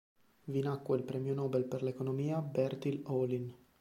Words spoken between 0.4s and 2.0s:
Vi nacque il premio nobel per